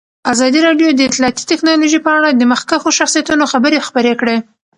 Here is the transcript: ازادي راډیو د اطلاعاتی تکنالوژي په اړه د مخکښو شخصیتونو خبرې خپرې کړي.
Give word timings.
ازادي 0.33 0.59
راډیو 0.67 0.89
د 0.93 1.01
اطلاعاتی 1.09 1.43
تکنالوژي 1.51 1.99
په 2.05 2.09
اړه 2.17 2.29
د 2.31 2.41
مخکښو 2.51 2.89
شخصیتونو 2.99 3.43
خبرې 3.53 3.85
خپرې 3.87 4.13
کړي. 4.21 4.37